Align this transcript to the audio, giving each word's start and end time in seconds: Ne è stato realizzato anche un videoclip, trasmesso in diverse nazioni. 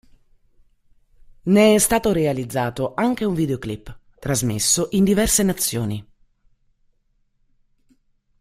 Ne 1.43 1.75
è 1.75 1.77
stato 1.77 2.11
realizzato 2.11 2.95
anche 2.95 3.23
un 3.23 3.35
videoclip, 3.35 3.95
trasmesso 4.17 4.87
in 4.93 5.03
diverse 5.03 5.43
nazioni. 5.43 6.11